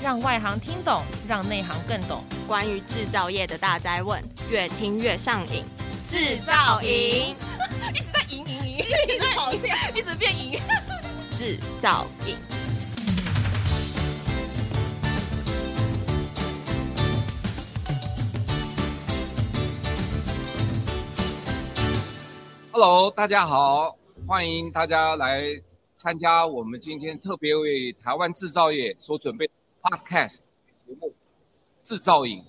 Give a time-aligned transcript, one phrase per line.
[0.00, 2.22] 让外行听懂，让内行更懂。
[2.46, 5.64] 关于制造业的大灾问，越听越上瘾。
[6.06, 7.34] 制造营
[7.92, 10.60] 一直在赢赢赢，一直跑掉，一直变赢。
[11.36, 12.36] 制造营。
[22.70, 23.96] Hello，大家好，
[24.28, 25.42] 欢迎大家来
[25.96, 29.52] 参加我们今天特别为台湾制造业所准备的
[29.82, 30.38] Podcast
[30.86, 31.08] 节目
[31.82, 32.40] 《制造影》。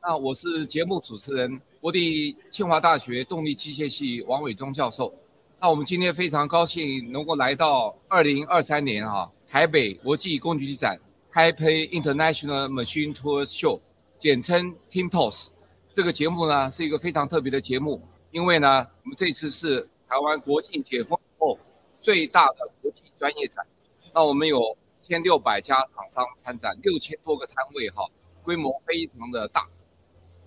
[0.00, 5.12] 那我是节目主持人，国立清华大学动力机械系王伟忠教授。
[5.60, 10.98] 那我们今天非常高兴能够来到二零二三年哈、台北国际工具展
[11.32, 13.80] Taipei International Machine Tools Show，
[14.18, 15.58] 简称 TIMTOS。
[15.92, 18.00] 这个节目呢是一个非常特别的节目。
[18.30, 21.58] 因为呢，我们这次是台湾国庆解封后
[22.00, 23.66] 最大的国际专业展，
[24.12, 28.04] 那我们有千六百家厂商参展，六千多个摊位，哈，
[28.42, 29.68] 规模非常的大。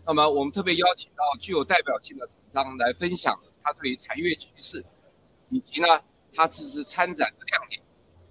[0.05, 4.83] 那么我们特别邀请到具有代表性的厂商来分享他对产业趋势，
[5.49, 5.87] 以及呢
[6.33, 7.81] 他这次参展的亮点。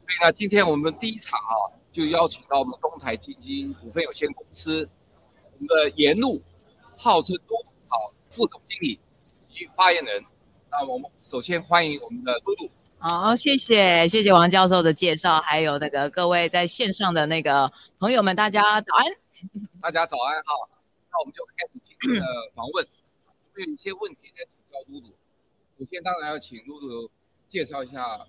[0.04, 4.88] 所以呢，今天我们第一场啊，就邀请到我们东台基金股份有限公司
[5.52, 6.42] 我们的严路，
[6.96, 7.56] 号称都
[7.88, 9.00] 好副总经理
[9.40, 9.66] 及。
[9.76, 10.24] 发言人，
[10.70, 12.70] 那我们首先欢迎我们的禄禄。
[13.00, 19.06] 好，谢谢谢谢王教授的介绍，还有那个各位在线上的那个朋友们，大家早安。
[19.80, 20.52] 大家早安哈，
[21.12, 22.84] 那我们就开始今天的访问。
[23.54, 25.14] 我有一些问题在请教露露。
[25.78, 27.08] 首先，当然要请露露
[27.48, 28.26] 介绍一下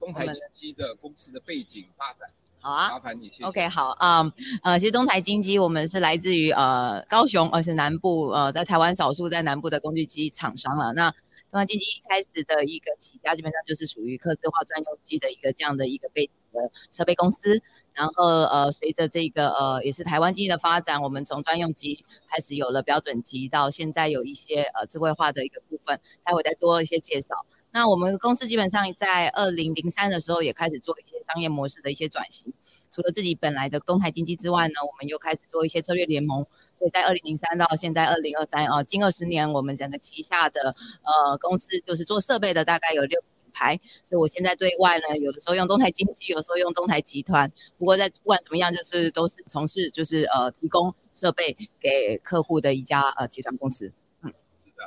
[0.00, 2.30] 东台金机的公司的背景发展。
[2.58, 3.44] 好啊，麻烦你谢谢。
[3.44, 10.94] OK，好啊、嗯，呃，其实东台金机我们是来自于呃高雄，而是南部，呃，在台湾少数在南部的工具机厂商了。
[10.94, 11.14] 那
[11.50, 17.62] 东台精机一开始的一个起家，基本上就是属于客制化专用机的一个这样的一个背景的设备公司。
[17.94, 27.34] 然后呃，随着这个呃，也是台湾经济的发展，我们从专用机开始有了标准机，到现在有一些呃智慧化的一个部分，待会再做一些介绍。
[27.70, 32.52] 那我们公司基本上在二零零三的时候也开始做一些商业模式的一些转型。
[32.90, 36.46] 除了自己本来的东台经济之外呢，我们又开始做一些策略联盟。
[36.78, 43.80] 所以在二零零三到现在二零二三啊，近二十年，我们整个旗下的呃公司就是做设备的，大概有六品牌。
[44.08, 47.50] 所以我现在对外呢，有的时候用东台经济，有时候用东台集团。
[47.78, 53.90] 不过在不管怎么样，就是都是从事就是呃提供设备给客户的一家呃集团公司。
[54.22, 54.84] 嗯，是的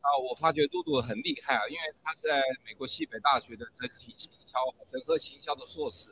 [0.00, 6.10] 啊，我发觉禄禄很厉害啊，因为他是在美国西北大学的整体行销、整合行销的硕士，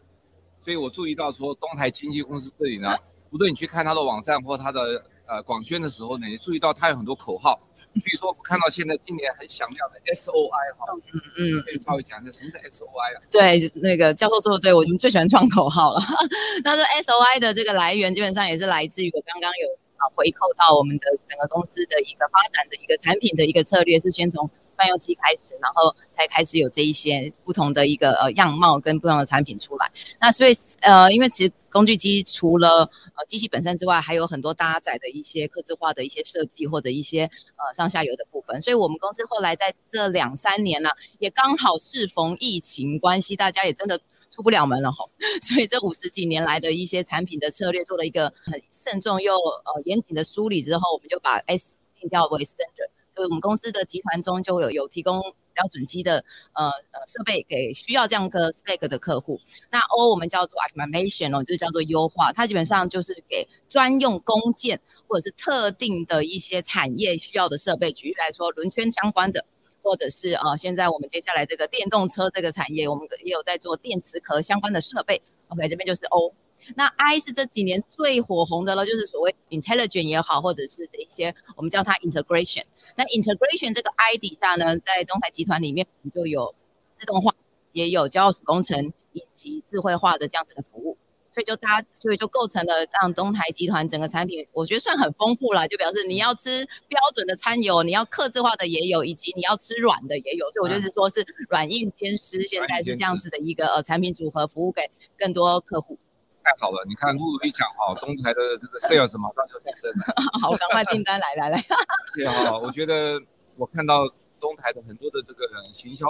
[0.60, 2.96] 所以我注意到说东台精机公司这里呢，
[3.32, 7.60] 无论你去看他的网站或他的呃广宣的时候呢，也注意到它有很多口号，
[7.92, 13.22] 比如说我们看到现在今年很响亮的 SOI 哈，嗯嗯，可以稍微讲一下什么是 SOI 啊？
[13.30, 16.00] 对，那个教授说的对，我们最喜欢创口号了。
[16.64, 19.68] 他说 SOI 的这个来源基本上也是来自于我刚刚有。
[19.96, 29.90] 啊，回扣到我们的整个公司的一个发展的一个产品的一个策略，是先从专用机开始，然后才开始有这一些不同的一个呃样貌跟不同的产品出来。
[30.20, 37.24] 那所以呃，因为其实工具机除了呃机器本身之外，还有很多搭载的一些客制化的一些设计或者一些
[37.56, 38.60] 呃上下游的部分。
[38.62, 44.00] 所以我们公司后来在这两三年呢，也刚好适逢疫情关系，大家也真的。
[44.28, 45.08] 出不了门了吼，
[45.40, 55.20] 所以这五十几年来的一些产品的策略做了一个很慎重又呃严谨的梳理之后，我们就把 S 定调为 standard，所以我们公司的集团中就有有提供
[55.52, 56.22] 标准机的
[56.52, 59.40] 呃呃设备给需要这样个 spec 的客户。
[59.70, 64.78] 那 O 我们叫做 automation 哦，就叫做优化，它基本上就是给专用工件
[65.08, 69.44] 或者是特定的一些产业需要的设备，举例来说轮圈相关的。
[69.82, 75.22] 或者是啊，现在我们接下来这个电动车这个产业，我们也有在做电池壳相关的设备。
[75.46, 76.34] OK，这边就是 O。
[76.74, 82.64] 那 I 是这几年最火红的了，就是所谓 intelligent 也好，或者是这一些我们叫它 integration。
[82.96, 86.54] 那 integration 这个 I 底下呢，在东台集团里面就有
[86.92, 87.34] 自动化，
[87.72, 90.96] 也有交钥匙工程以及智慧化的这样子的服务。
[91.32, 95.68] 所以就它，所以就构成了让东台集团整个产品，我觉得算很丰富了。
[95.68, 100.50] 就表示你要吃标准的餐有，你要克制化的也有，以及你要吃软的也有。
[100.52, 105.98] 所以我就是说是软硬兼施，现在是这样子的一个呃产品组合，服务给更多客户。
[106.46, 110.14] 太好了，你看露露一讲哈，东台的这个 sales 马上就上升了。
[110.40, 111.64] 好，赶快订单来来来。
[112.14, 113.20] 对哈，我觉得
[113.56, 114.08] 我看到
[114.38, 116.06] 东台的很多的这个行销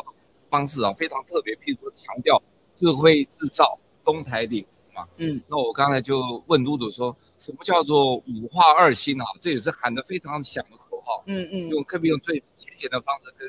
[0.51, 2.43] 方式啊，非常特别，譬如说强调
[2.75, 5.09] 智慧制造，东台领嘛。
[5.17, 9.25] 嗯，那我刚才就问露露说，什么叫做五化二新啊？
[9.41, 11.23] 这也是喊得非常响的口号。
[11.25, 13.49] 嗯嗯，用特别用最浅显的方式跟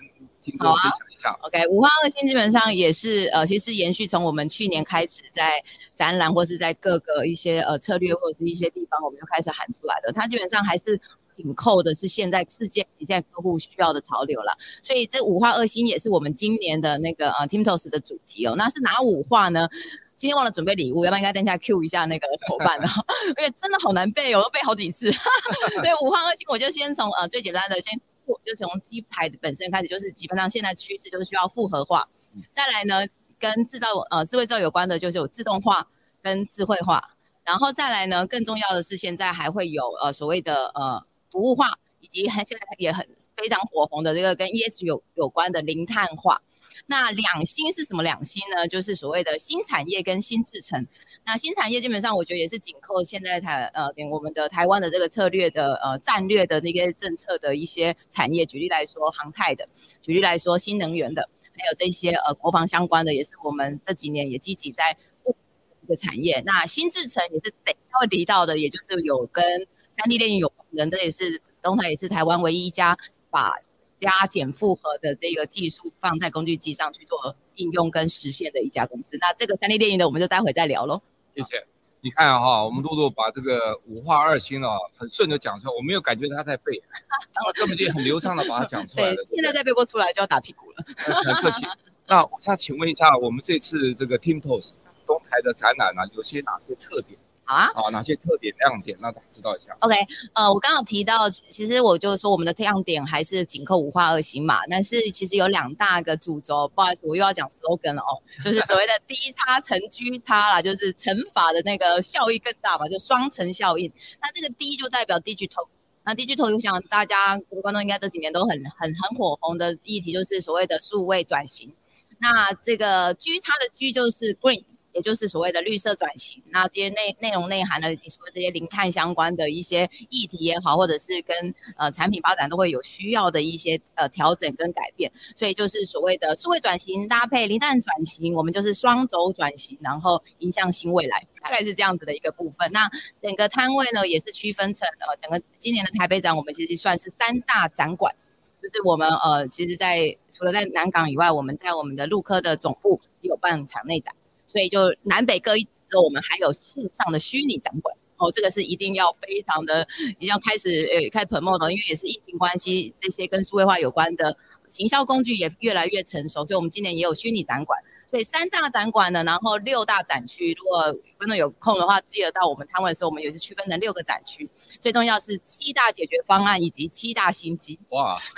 [0.49, 1.37] 听哥分享一下。
[1.41, 5.61] OK，五花二星基本上也是呃，其实延续从我们去年开始在
[5.93, 10.13] 展览或是在各个一些呃策略或者是一些地方，我们就开始喊出来的。
[10.13, 10.99] 它基本上还是
[11.31, 14.55] 紧扣的是现在世界现在客户需要的潮流了。
[14.81, 18.55] 所以这五花二星也是我们今年的那个呃 TIMTOS 的主题哦。
[18.57, 19.67] 那是哪五花呢？
[20.15, 22.87] 今天忘了准备礼物，要不然应该等一下 Q 一下那个伙伴哦，
[23.37, 25.11] 因为真的好难背哦，我都背好几次。
[25.77, 28.01] 所以五花二星，我就先从呃最简单的先，
[28.43, 32.07] 就从机台本身开始，就是基本上现在趋势就是需要复合化。
[32.51, 33.05] 再来呢，
[33.39, 35.87] 跟制造呃智慧制造有关的，就是有自动化
[36.21, 37.15] 跟智慧化。
[37.43, 41.01] 然后再来呢，更重要的是现在还会有呃所谓的呃
[41.31, 41.79] 服务化，
[42.09, 43.05] 以及很现在也很
[43.35, 46.41] 非常火红的这个跟 ES 有有关的零碳化。
[46.85, 48.67] 那两新是什么两新呢？
[48.67, 50.87] 就是所谓的新产业跟新制程。
[51.25, 58.45] 那新产业基本上我觉得也是紧扣现在台呃我们的台湾的这个策略的呃战略的那些政策的一些产业。
[58.45, 59.65] 举例来说，航太的；
[60.01, 65.35] 举例来说，新能源的；还有这些呃国防相关的，也是我们这几年也积极在布
[65.83, 66.41] 一个产业。
[66.45, 69.43] 那新制程也是得会提到的，也就是有跟
[69.91, 72.97] 三 D 列印有关的，这也是东台也是台湾唯一一家
[73.29, 73.53] 把。
[73.99, 79.17] 加减复合的这个技术放在工具机上去做应用跟实现的一家公司。
[79.19, 81.01] 那这个三 D 电影的，我们就待会再聊喽。
[81.35, 81.65] 谢谢。
[82.01, 86.79] 你看哈，我们露露把这个五化二星啊，很顺的讲出来，我没有感觉他在背，
[87.33, 89.15] 他根本就很流畅的把它讲出来了。
[89.15, 90.85] 对，现在再背不出来就要打屁股了。
[90.95, 91.65] 很客气。
[92.05, 94.73] 那我想请问一下，我们这次这个 TIMTOS
[95.07, 97.17] 东台的展览呢、啊，有些哪些特点？
[97.47, 99.75] 好啊，好，哪些特点亮点，让大家知道一下。
[99.79, 99.95] OK，
[100.33, 113.89] 呃，我刚刚提到，其实我就说我们的亮点还是紧扣五花二型嘛，但是其实有两大个主轴，不好意思，我又要讲 slogan 了哦，就是所谓的低差乘 G 差啦，就是乘法的那个效益更大嘛，就双乘效应。
[114.21, 115.69] 那这个低就代表 digital，
[116.03, 121.73] 那 digital 我想大家观众应该这几年都很很很火红的议题，就是所谓的数位转型。
[122.19, 124.65] 那这个 G 差的 G 就是 green。
[124.97, 142.71] 也就是所谓的绿色转型，那这些内内容内涵的，你说这些零碳相关的一些议题也好，或者是跟呃产品发展都会有需要的一些呃调整跟改变，所以就是所谓的数位转型搭配零碳转型，我们就是双轴转型，然后迎向新未来，大概是这样子的一个部分。
[142.71, 142.89] 那
[143.21, 148.15] 整个摊位呢，也是区分成呃整个今年的台北展，我们其实算是三大展馆，
[148.63, 154.15] 就是我们呃其实在除了在南港以外，我们在我们的陆科的总部也有办场内展。
[154.47, 155.67] 所以就南北各一，
[156.03, 159.87] 我们还有线上的虚拟展馆哦，这个是一定要非常的，
[160.19, 164.35] 一定要开始呃开 promote 的，因为也是疫情关系，这些跟数位化有关的
[164.67, 167.79] 行销工具也越来越成熟，所以我们今年也有虚拟展馆。
[168.09, 170.53] 所以三大展馆呢，然后六大展区。
[170.53, 170.81] 如果
[171.17, 174.49] 观众有空的话，记得到我们摊位的时候，我们也是区分成六个展区。
[174.79, 177.77] 最重要是七大解决方案以及七大心机。
[177.89, 178.17] 哇！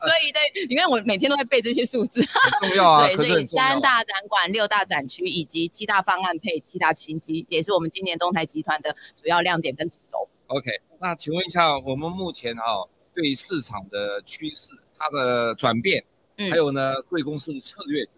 [0.00, 2.22] 所以对，你看我每天都在背这些数字。
[2.22, 3.06] 很重要啊！
[3.06, 10.26] 对，所以三大展馆、六大展区以及七大方案配七大心机，也是我们今年东台集团的主要亮点跟主轴。
[10.46, 16.02] OK，那请问一下，我们目前哈、哦、对市场的趋势、它的转变，
[16.38, 18.08] 嗯、还有呢贵公司的策略。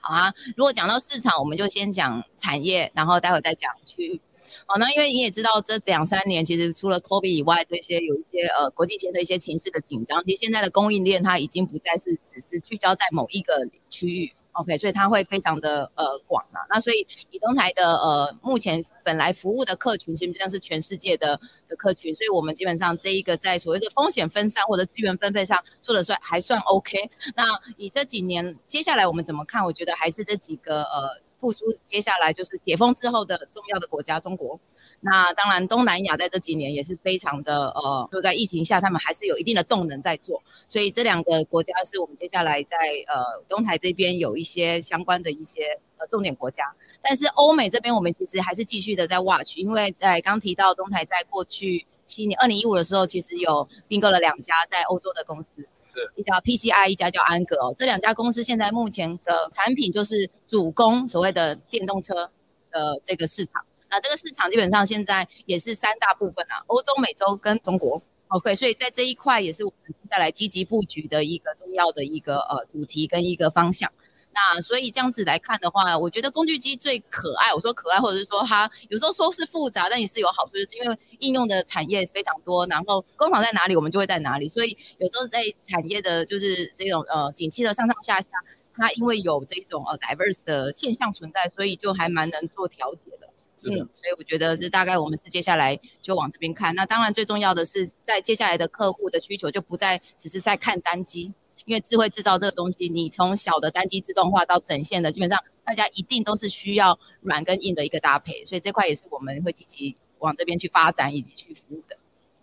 [0.00, 4.20] 好啊，如果讲到市场，我们就先讲产业，然后待会再讲区域。
[4.66, 14.32] 好，那因为你也知道，这两三年其实除了 COVID 以外，这些有一些呃国际间的一些情势的紧张，其实现在的供应链它已经不再是只是聚焦在某一个区域。
[14.52, 16.60] OK，所以它会非常的呃广嘛。
[16.68, 27.10] 那所以以东台的呃目前本来服务的客群，基本上是全世界的的客群，所以我们基本上这一个在所谓的风险分散或者资源分配上做的算还算 OK。
[27.36, 27.44] 那
[27.76, 29.64] 以这几年接下来我们怎么看？
[29.64, 34.58] 我觉得还是这几个呃复苏，接下来就是解封之后的重要的国家，中国。
[35.02, 42.76] 那当然，东南亚在这几年也是非常的呃，就在疫情下，他们还是有一定的动能在做，所以这两个国家是我们接下来在
[43.08, 45.62] 呃东台这边有一些相关的一些
[45.96, 46.64] 呃重点国家。
[47.00, 57.74] 但是欧美这边我们其实还是继续的在 watch，因为在刚提到东台在过去七年，二零一五的时候，其实有并购了两家在欧洲的公司，是一家 PCI，一家叫安格哦。
[57.78, 62.30] 这两家公司现在目前的产品就是主攻所谓的电动车
[62.70, 63.64] 的这个市场。
[63.90, 68.00] 那这个市场基本上现在也是三大部分啊，欧洲、美洲跟中国。
[68.28, 73.92] OK，所以在这一块也是我们接下来积极布局的一个重要的一个呃主题跟一个方向。
[74.32, 77.52] 那所以这样子来看的话，我觉得工具机最可爱。
[77.52, 84.48] 我说可爱，或者是说它有时候说是复杂，但也是有好处，就是因为应用的产业非常多，然后工厂在哪里，我们就会在哪里。
[84.48, 88.28] 所以有时候在产业的就是这种呃景气的上上下下，
[88.76, 93.28] 它因为有这种呃 diverse 的现象存在，所以就还蛮能做调节的。
[93.68, 96.74] 嗯，所以我觉得是大概我们是接下来就往这边看。
[96.74, 101.32] 那当然最重要的是，在接下来的客户的需求就不再只是在看单机，
[101.64, 111.96] 因为智慧制造这个东西，你从小的单机自动化到整线的，基本上大家一定都是需要软跟硬的一个搭配，所以这块也是我们会积极往这边去发展以及去服务的。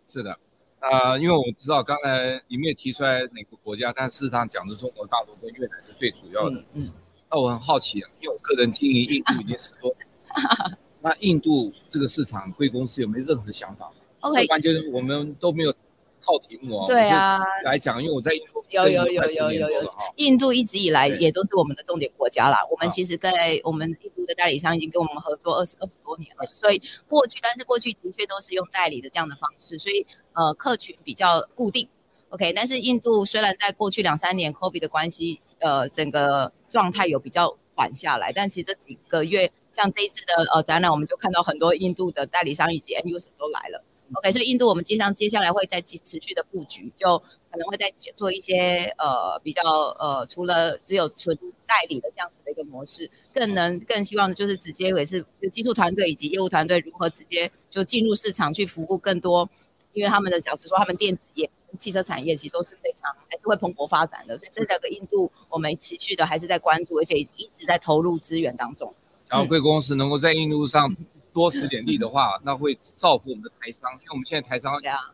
[0.08, 0.38] 是的，
[0.80, 6.58] 呃，因为我知道刚才你没有提出来哪个国家，但事实上讲的中国大陆跟越南是最主要的。
[6.60, 6.66] 嗯。
[6.74, 6.94] 嗯，
[7.30, 10.08] 那我很好奇啊，因为我个人经营印度已经十多年，
[11.08, 15.74] 那印度这个市场贵公司有没有任何的想法？OK，完全我们都没有。
[16.20, 22.58] 套题目哦，对啊，来讲，因为我在印度有有有有有有，印度一直以来也都是我们的重点国家啦。
[22.70, 31.88] 我们其实，在我们印度的代理商已经跟我们合作二十二十多年了，所以过去，但是过去的确都是用代理的这样的方式，所以呃，客群比较固定。
[32.30, 43.84] OK，但是印度虽然在过去两三年 COVID 的关系，呃，整个状态有比较缓下来，但其实这几个月，像这一次的呃展览，我们就看到很多印度的代理商以及 user 都来了。
[44.14, 47.20] OK，所以印度我们接上接下来会再持续的布局，就
[47.52, 49.62] 可能会再做一些呃比较
[50.00, 59.48] 呃除了只有纯代理的这样子的一个模式，更能更希望的就是直接也是就技术团队以及业务团队如何直接就进入市场去服务更多，
[59.94, 68.96] 因为他们的小实说，他们电子业、汽车产业其实都是非常还是会蓬勃发展的，所以这两个印度我们持续的还是在关注，而且一直在投入资源当中。
[69.30, 70.96] 然后贵公司能够在印度上。
[71.34, 74.74] 多使点力的话，那会造福我们的台商，因为我们现在台商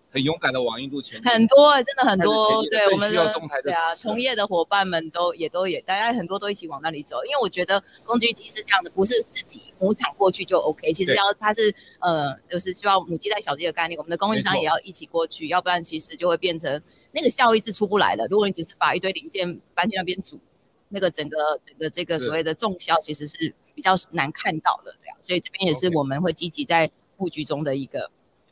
[0.09, 18.25] 很勇敢的往印度前进，很多真的很多，对我们需要动态的对啊，从业的伙伴们都也都也，大家很多都一起往那里走，因为我觉得工具机是这样的，不是自己母厂过去就 OK，其实要它是呃，就是希望母鸡带小鸡的概念，我们的供应商也要一起过去，要不然其实就会变成那个效益是出不来的。
[18.29, 20.39] 如果你只是把一堆零件搬去那边组，
[20.87, 24.95] 那个整个整个这个所谓的重销其实是比较难看到的。
[25.21, 28.11] 所以这边也是我们会积极在布局中的一个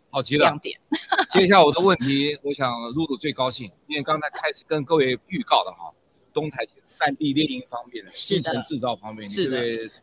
[0.09, 0.79] 好亮点。
[1.29, 5.91] 接下来我的问题，我想露露最高兴，因为刚才开始跟各位预告的哈。
[6.33, 9.59] 东台三 D 电影方面的，是的，制造方面的，是的，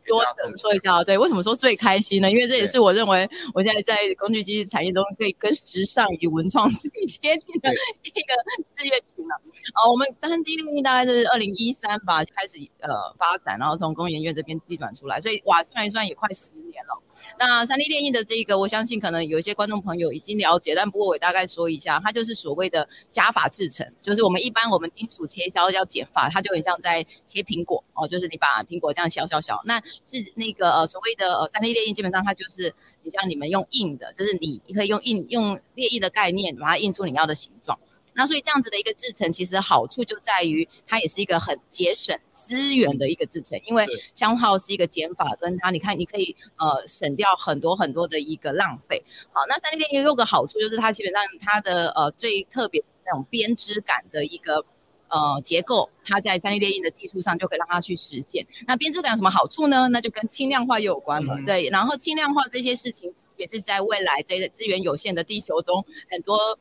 [0.06, 0.22] 多
[0.56, 1.04] 说一下啊。
[1.04, 2.30] 对，为什么说最开心呢？
[2.30, 8.34] 因为这也是我认为我现在在工具机产业中可以跟时尚与文创最接近的一个
[8.74, 9.34] 事业群了。
[9.74, 16.97] 啊，我们三 D 列印大概是二零一三吧开始呃发展，然后从工研院这边计转出来，所以哇，算一算也快十年了。
[17.38, 37.78] 那三 D 列印的这个，我相信可能有一些观众朋友已经了解，但不过我大概说一下，它就是所谓的加法制程，就是我们一般我们金属切削叫减法，它就很像在切苹果哦，就是你把苹果这样削削削，那是那个呃所谓的呃三 D 列印，基本上它就是你像你们用印的，就是你你可以用印用列印的概念把它印出你要的形状。
[38.18, 49.00] 那所以这样子的一个制成，其实好处就在于它也是一个很节省资源的一个制成，因为消耗是一个减法，跟它你看你可以呃省掉很多很多的一个浪费。
[49.30, 54.64] 好，那三 D 列印有个好处就是它基本上它的呃最特别那种编织感的一个
[55.06, 58.44] 呃结构，它在三 D 列印的技术上就可以让它去实现。
[58.66, 59.86] 那编织感有什么好处呢？
[59.92, 61.34] 那就跟轻量化又有关了。
[61.36, 66.58] 嗯、对，然后轻量化这些事情也是在未来这个资源有限的地球中很多。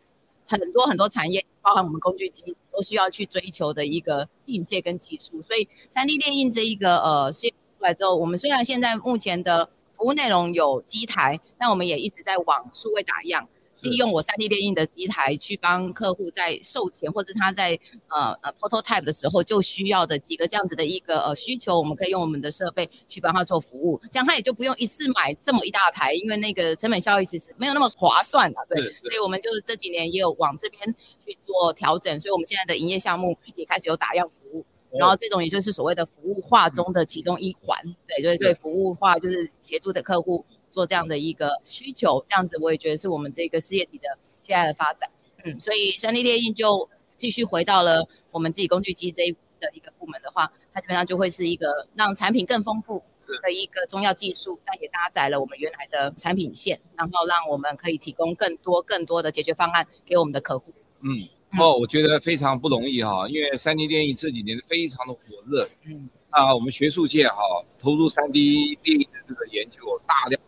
[0.48, 5.42] 很多很多产业，包含我们工具机，都需要去追求的一个境界跟技术。
[5.48, 7.48] 所以三 D 电印这一个呃，出
[7.80, 13.48] 来之后，我们虽然现在目前的服务内容有机台，但我们也一直在往数位打样。
[13.84, 28.94] 利用我 3D 列印的机台去帮客户在售前或者他在呃呃 prototype 的时候就需要的几个这样子的一个呃需求，我们可以用我们的设备去帮他做服务，这样他也就不用一次买这么一大台，因为那个成本效益其实没有那么划算了，对。
[28.96, 34.66] 所以我们就这几年也有往这边去做调整，所以我们现在的营业项目也开始有打样服务，
[34.98, 40.46] 然后这种也就是所谓的服务化中的其中一环，对，就是对服务化就是协助的客户。
[40.78, 44.08] 做这样的一个需求，这样子我也觉得是我们这个事业体的
[44.44, 45.10] 接下来的发展。
[45.44, 53.02] 嗯，所以 3D 列印就继续回到了我们自己工具机这一的一个部门的话，它基本上就会是一个让产品更丰富
[53.42, 60.72] 的一个中药技术，但也搭载了我们原来的产品线，然后让我们可以提供更多更多的解决方案给我们的客户。
[61.02, 61.28] 嗯，
[61.60, 65.68] 哦，我觉得非常不容易哈，因为三 D 电影这几年非常的火热。
[65.86, 67.36] 嗯，那我们学术界哈
[67.80, 70.40] 投入三 D 电影的这个研究大量。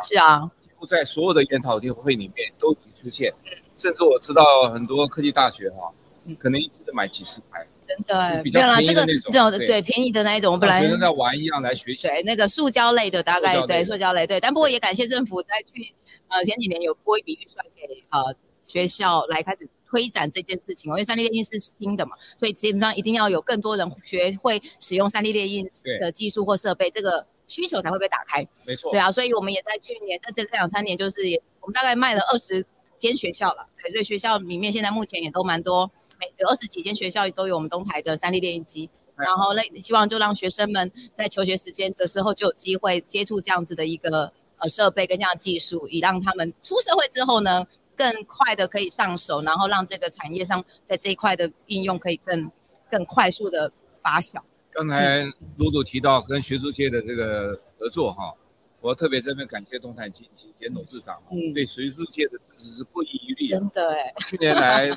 [0.00, 3.32] 是啊，几乎在所有的研讨会里面都已经出现，
[3.76, 5.92] 甚至我知道很多科技大学哈，
[6.38, 9.66] 可能一次都买几十台，真的，比较便宜的那种，对。
[9.66, 15.94] 对，便宜的那一种，我本来学生在玩一样来学习，对那个塑胶类的大概对塑胶类对，但不过也感谢政府在去
[16.28, 18.34] 呃前几年有拨一笔预算给呃
[18.64, 25.68] 学校来开始推展这件事情，因为三 D 列印是新的嘛，所以基本上一定要有更多人学会使用三 D 列印
[26.00, 27.26] 的技术或设备，这个。
[27.46, 32.64] 需求才会被打开，没错，对啊，所以我们也在去年，在这这两三年，就是也我们大概卖了二十
[32.98, 52.50] 间学校了，对，所以学校里面现在目前也都蛮多每有二十几间学校都有我们东台的三 D 列印机，然后那希望就让学生们在求学时间的时候就有机会接触这样子的一个呃设备跟这样的技术，以让他们出社会之后呢，更快的可以上手，然后让这个产业上在这一块的应用可以更
[52.90, 54.40] 更快速的发酵。
[54.72, 55.22] 刚才
[55.56, 58.34] 露露提到跟学术界的这个合作哈。
[58.80, 63.46] 我特别这边感谢动态经济严董事长，嗯，对学术界的支持是不遗余力。
[63.46, 64.90] 真的哎，去年来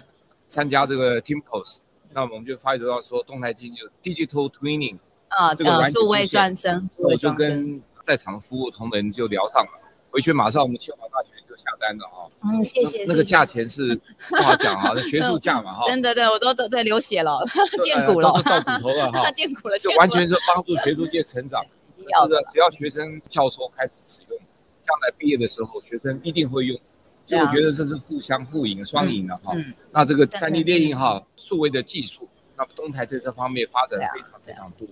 [0.47, 9.71] 参加这个 TIMCOS，那我们就发觉到说动态经济 Digital Twinning 啊，这个数位转身，我就跟在场服务同仁就聊上了，
[10.09, 12.27] 回去马上我们清华大学就下单的哈。
[12.43, 13.05] 嗯，谢谢。
[13.07, 13.95] 那个价钱是
[14.29, 15.85] 不好讲啊， 那学术价嘛哈。
[15.87, 17.39] 真的对，我都都在流血了，
[17.83, 21.63] 见骨了，到骨头了哈， 见骨了，就完全是帮助学术界成长。
[21.97, 24.37] 是的，只要学生教授开始使用，
[24.83, 26.77] 将来毕业的时候，学生一定会用。
[27.25, 29.51] 所以我觉得这是互相互赢、双赢的哈。
[29.91, 34.87] 那这个 3D 列印哈，数位的技术，那么东台在这方面发展非常非常多。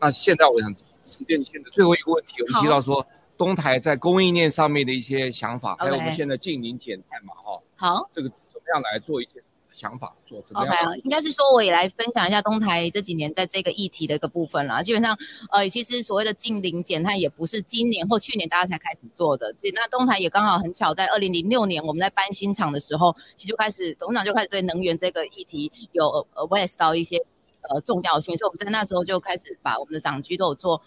[0.00, 3.06] 那现在我想时间线的最后一个问题，我们提到说
[3.40, 7.58] 东台在供应链上面的一些想法，还有我们现在近零减碳嘛哈。
[7.74, 9.42] 好，这个怎么样来做一些？
[9.72, 14.82] 想法做怎么样？OK，应该是说我也来分享一下东台这几年在这个议题的一个部分啦。
[14.82, 15.16] 基本上，
[15.52, 19.52] 呃，其实所谓的近零减碳也不是今年或去年大家才开始做的。
[19.54, 27.16] 其实那东台也刚好很巧，在二零零六年我们在搬新厂的时候，其实就开始董事长就开始对能源这个议题有呃 awareness 到一些
[27.60, 30.82] 呃重要性，所以我们在那时候就开始把我们的厂区都有做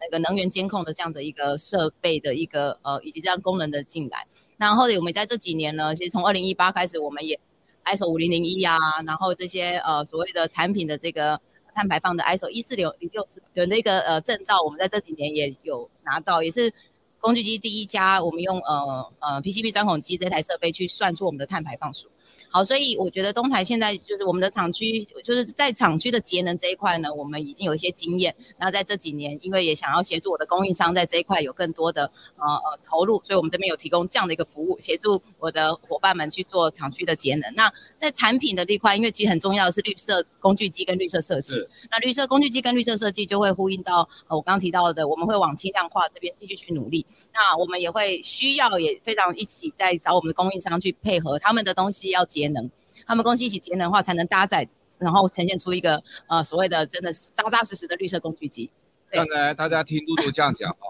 [0.00, 4.26] 那个能源监控的这样的一个设备的一个呃以及这样功能的进来。
[4.56, 7.38] 然后我们在这几年呢，其实从二零一八开始，我们也
[7.84, 8.76] ISO 五零零一啊，
[9.06, 11.40] 然后这些呃所谓的产品的这个
[11.74, 16.72] 碳排放的 ISO 一四零六四的那个呃证照，我们在这几年也有拿到，也是
[17.20, 22.08] 工具机第一家，我们用呃呃 PCB 钻孔机这台设备去算出我们的碳排放数。
[22.48, 28.34] 好，所以我觉得东台现在就是我们的厂区，就是在厂区的节能这一块呢，我们已经有一些经验。
[28.58, 37.52] 那在这几年，因为也想要协助我的供应商在这一块有更多的呃呃投入，所以我们这边有提供这样的一个服务，协助我的伙伴们去做厂区的节能。
[37.54, 41.54] 那在产品的这块，因为其实很重要的是绿色工具机跟绿色设计。
[41.90, 47.05] 那绿色工具机跟绿色设计就会呼应到呃我刚刚提到的，我们会往轻量化这边继续去努力。
[47.32, 52.48] 那我们也会需要也非常一起在找我们的供应商去配合他们的东西要节。
[52.48, 52.70] 能，
[53.06, 54.66] 他们公司一起节能的话，才能搭载，
[54.98, 58.70] 然后呈现出一个呃所谓的真的是扎扎实实的绿色工具机。
[59.10, 60.86] 刚才大家听露露这样讲啊，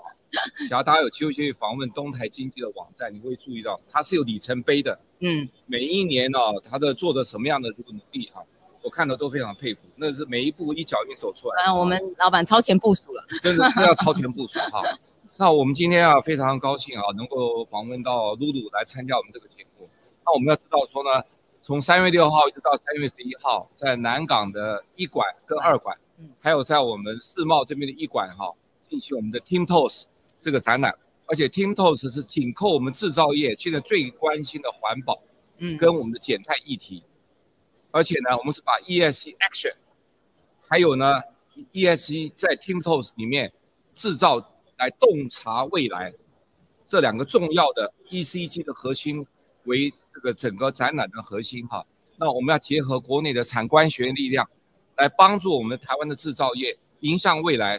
[0.58, 4.98] 只要大家有机会去访问东台经济的网站，你会注意到它是有里程碑的。
[5.20, 8.42] 嗯，每一年呢、哦，它的做的什么样的这个努力哈，
[8.82, 9.80] 我看的都非常佩服。
[9.96, 11.64] 那是每一步一脚印走出来。
[11.64, 14.82] 嗯，我们老板超前部署了，真的是要超前部署哈。
[15.38, 19.88] 那我们今天啊非常高兴啊，能够访问到露露来参加我们这个节目。
[20.24, 21.22] 那我们要知道说呢。
[21.62, 25.98] 从三月六号一直到三月十一号，在南港的一馆跟二馆，
[26.38, 28.54] 还有在我们世贸这边的一馆哈，
[28.88, 30.04] 进行我们的 TIMTOS
[30.40, 30.96] 这个展览。
[31.26, 35.20] 而且 TIMTOS 是紧扣我们制造业现在最关心的环保，
[35.58, 37.02] 嗯，跟我们的减碳议题。
[37.90, 39.74] 而且呢，我们是把 ESG Action，
[40.68, 41.20] 还有呢
[41.72, 43.52] ESG 在 TIMTOS 里面
[43.92, 44.40] 制造
[44.78, 46.12] 来洞察未来
[46.86, 49.26] 这两个重要的 ECG 的核心
[49.64, 49.92] 为。
[50.16, 51.86] 这个整个展览的核心哈，
[52.16, 54.48] 那我们要结合国内的产官学力量，
[54.96, 57.78] 来帮助我们台湾的制造业迎向未来，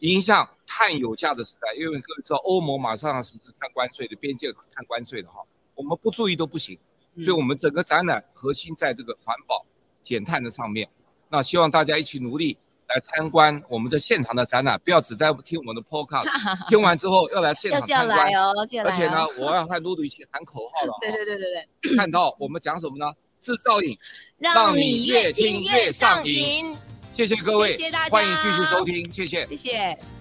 [0.00, 1.72] 迎向碳有价的时代。
[1.76, 5.44] 因为各位知道，欧盟马上要实施碳关税的边界碳关税的哈，
[5.76, 6.76] 我们不注意都不行。
[7.18, 9.64] 所以，我们整个展览核心在这个环保
[10.02, 10.90] 减碳的上面。
[11.28, 12.58] 那希望大家一起努力。
[12.94, 16.26] 来参观我们的现场的展览，不要只在听我们的 podcast，
[16.68, 18.32] 听完之后要来现场参观。
[18.34, 20.92] 哦，而且呢，我要和露露一起喊口号了。
[21.00, 21.44] 对对对对
[21.82, 21.96] 对。
[21.96, 23.12] 看到我们讲什么呢？
[23.40, 23.96] 制造瘾，
[24.38, 26.76] 让你越听越上瘾。
[27.14, 30.19] 谢谢各位，谢谢大家，欢迎继续收听，谢谢，谢谢。